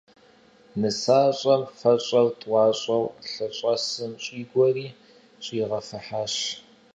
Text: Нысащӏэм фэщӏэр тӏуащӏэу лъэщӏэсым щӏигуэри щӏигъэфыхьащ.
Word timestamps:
Нысащӏэм 0.79 1.63
фэщӏэр 1.77 2.27
тӏуащӏэу 2.39 3.05
лъэщӏэсым 3.31 4.11
щӏигуэри 4.23 4.87
щӏигъэфыхьащ. 5.43 6.35